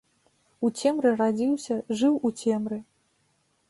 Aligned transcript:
У 0.67 0.71
цемры 0.79 1.13
радзіўся, 1.21 1.79
жыў 2.03 2.13
у 2.27 2.37
цемры. 2.43 2.85